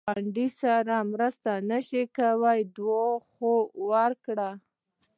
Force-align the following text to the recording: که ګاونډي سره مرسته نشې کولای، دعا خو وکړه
که 0.03 0.05
ګاونډي 0.13 0.47
سره 0.61 0.95
مرسته 1.11 1.51
نشې 1.71 2.03
کولای، 2.17 2.59
دعا 2.75 3.07
خو 3.33 3.51
وکړه 3.89 4.49